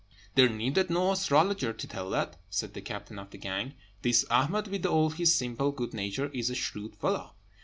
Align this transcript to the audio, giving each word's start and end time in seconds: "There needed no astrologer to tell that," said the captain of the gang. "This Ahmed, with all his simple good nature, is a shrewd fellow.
"There 0.33 0.49
needed 0.49 0.89
no 0.89 1.11
astrologer 1.11 1.73
to 1.73 1.87
tell 1.87 2.09
that," 2.09 2.39
said 2.49 2.73
the 2.73 2.81
captain 2.81 3.19
of 3.19 3.29
the 3.29 3.37
gang. 3.37 3.75
"This 4.01 4.25
Ahmed, 4.31 4.67
with 4.69 4.83
all 4.87 5.11
his 5.11 5.35
simple 5.35 5.71
good 5.71 5.93
nature, 5.93 6.29
is 6.33 6.49
a 6.49 6.55
shrewd 6.55 6.95
fellow. 6.95 7.35